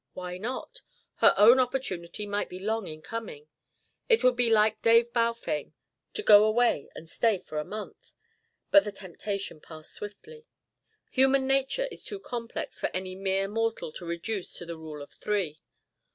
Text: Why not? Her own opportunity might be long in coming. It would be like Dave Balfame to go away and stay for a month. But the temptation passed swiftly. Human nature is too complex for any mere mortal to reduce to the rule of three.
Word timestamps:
Why 0.13 0.39
not? 0.39 0.81
Her 1.17 1.35
own 1.37 1.59
opportunity 1.59 2.25
might 2.25 2.49
be 2.49 2.57
long 2.57 2.87
in 2.87 3.03
coming. 3.03 3.49
It 4.09 4.23
would 4.23 4.35
be 4.35 4.49
like 4.49 4.81
Dave 4.81 5.13
Balfame 5.13 5.73
to 6.15 6.23
go 6.23 6.43
away 6.45 6.89
and 6.95 7.07
stay 7.07 7.37
for 7.37 7.59
a 7.59 7.63
month. 7.63 8.11
But 8.71 8.83
the 8.83 8.91
temptation 8.91 9.61
passed 9.61 9.93
swiftly. 9.93 10.47
Human 11.11 11.45
nature 11.45 11.85
is 11.91 12.03
too 12.03 12.19
complex 12.19 12.79
for 12.79 12.89
any 12.95 13.13
mere 13.13 13.47
mortal 13.47 13.91
to 13.91 14.03
reduce 14.03 14.53
to 14.53 14.65
the 14.65 14.75
rule 14.79 15.03
of 15.03 15.11
three. 15.11 15.61